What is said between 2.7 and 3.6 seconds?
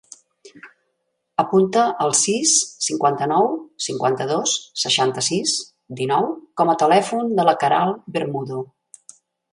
cinquanta-nou,